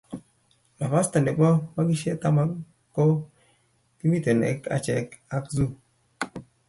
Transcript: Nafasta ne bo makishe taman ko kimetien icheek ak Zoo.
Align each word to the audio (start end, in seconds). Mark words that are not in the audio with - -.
Nafasta 0.79 1.17
ne 1.21 1.31
bo 1.39 1.49
makishe 1.75 2.11
taman 2.23 2.49
ko 2.95 3.03
kimetien 3.97 4.41
icheek 4.75 5.07
ak 5.35 5.43
Zoo. 5.55 5.71